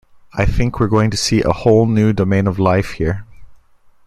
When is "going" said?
0.87-1.11